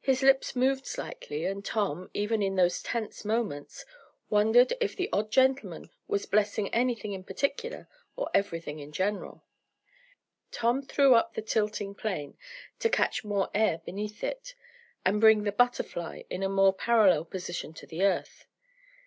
[0.00, 3.84] His lips moved slightly, and Tom, even in those tense moments,
[4.30, 7.86] wondered if the odd gentleman was blessing anything in particular,
[8.16, 9.44] or everything in general.
[10.50, 12.38] Tom threw up the tilting plane,
[12.78, 14.54] to catch more air beneath it,
[15.04, 18.46] and bring the BUTTERFLY in a more parallel position to the earth.